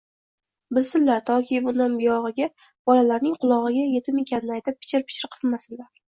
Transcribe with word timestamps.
Bilsinlar, 0.77 1.19
toki 1.27 1.59
bundan 1.65 1.97
buyog'iga 1.99 2.47
bolalarning 2.91 3.37
qulog'iga 3.45 3.87
yetim 3.99 4.19
ekanini 4.25 4.57
aytib, 4.59 4.81
pichir-pichir 4.83 5.33
qilmasinlar. 5.39 5.89